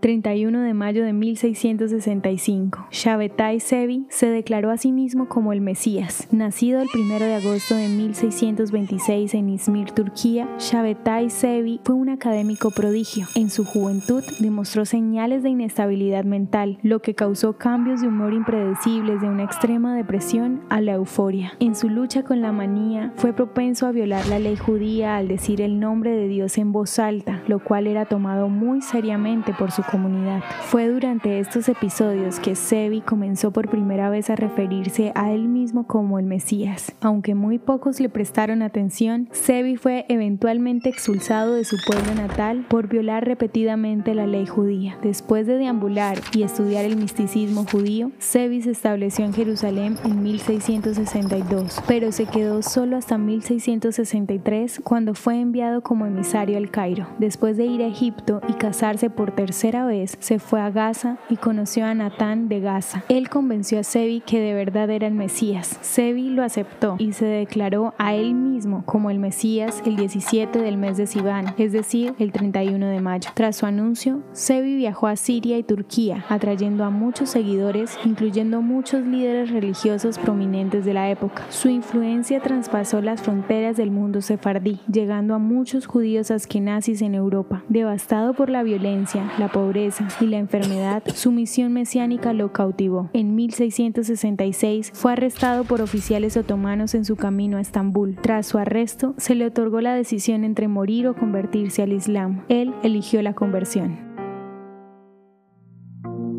[0.00, 6.28] 31 de mayo de 1665, Shabbatai Sevi se declaró a sí mismo como el Mesías.
[6.30, 12.70] Nacido el 1 de agosto de 1626 en Izmir, Turquía, Shabbatai Sevi fue un académico
[12.70, 13.26] prodigio.
[13.34, 19.20] En su juventud demostró señales de inestabilidad mental, lo que causó cambios de humor impredecibles
[19.20, 21.52] de una extrema depresión a la euforia.
[21.60, 25.60] En su lucha con la manía, fue propenso a violar la ley judía al decir
[25.60, 29.82] el nombre de Dios en voz alta, lo cual era tomado muy seriamente por su
[29.82, 30.42] comunidad.
[30.62, 35.86] Fue durante estos episodios que Sebi comenzó por primera vez a referirse a él mismo
[35.86, 36.92] como el Mesías.
[37.00, 42.88] Aunque muy pocos le prestaron atención, Sebi fue eventualmente expulsado de su pueblo natal por
[42.88, 44.98] violar repetidamente la ley judía.
[45.02, 51.82] Después de deambular y estudiar el misticismo judío, Sebi se estableció en Jerusalén en 1662,
[51.86, 57.06] pero se quedó solo hasta 1663 cuando fue enviado como emisario al Cairo.
[57.46, 61.86] De ir a Egipto y casarse por tercera vez se fue a Gaza y conoció
[61.86, 63.04] a Natán de Gaza.
[63.08, 65.78] Él convenció a Sebi que de verdad era el Mesías.
[65.80, 70.76] Sebi lo aceptó y se declaró a él mismo como el Mesías el 17 del
[70.76, 73.30] mes de Sivan, es decir, el 31 de mayo.
[73.34, 79.06] Tras su anuncio, Sebi viajó a Siria y Turquía, atrayendo a muchos seguidores, incluyendo muchos
[79.06, 81.44] líderes religiosos prominentes de la época.
[81.50, 87.62] Su influencia traspasó las fronteras del mundo sefardí, llegando a muchos judíos askenazis en Europa.
[87.68, 93.10] Devastado por la violencia, la pobreza y la enfermedad, su misión mesiánica lo cautivó.
[93.12, 98.16] En 1666 fue arrestado por oficiales otomanos en su camino a Estambul.
[98.20, 102.44] Tras su arresto, se le otorgó la decisión entre morir o convertirse al Islam.
[102.48, 104.08] Él eligió la conversión.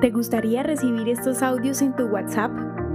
[0.00, 2.50] ¿Te gustaría recibir estos audios en tu WhatsApp?